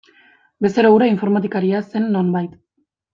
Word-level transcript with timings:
Bezero 0.65 0.89
hura 0.95 1.09
informatikaria 1.11 1.83
zen 1.91 2.09
nonbait. 2.17 2.57